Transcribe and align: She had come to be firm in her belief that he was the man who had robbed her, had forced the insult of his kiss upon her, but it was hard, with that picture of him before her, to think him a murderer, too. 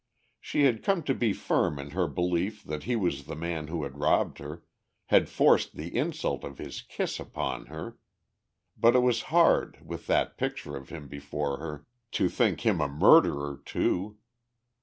She 0.39 0.63
had 0.63 0.81
come 0.81 1.03
to 1.03 1.13
be 1.13 1.31
firm 1.31 1.77
in 1.77 1.91
her 1.91 2.07
belief 2.07 2.63
that 2.63 2.85
he 2.85 2.95
was 2.95 3.25
the 3.25 3.35
man 3.35 3.67
who 3.67 3.83
had 3.83 3.99
robbed 3.99 4.39
her, 4.39 4.63
had 5.13 5.29
forced 5.29 5.75
the 5.75 5.95
insult 5.95 6.43
of 6.43 6.57
his 6.57 6.81
kiss 6.81 7.19
upon 7.19 7.67
her, 7.67 7.99
but 8.75 8.95
it 8.95 9.01
was 9.03 9.21
hard, 9.29 9.77
with 9.83 10.07
that 10.07 10.37
picture 10.39 10.75
of 10.75 10.89
him 10.89 11.07
before 11.07 11.57
her, 11.59 11.85
to 12.13 12.29
think 12.29 12.61
him 12.65 12.81
a 12.81 12.87
murderer, 12.87 13.61
too. 13.63 14.17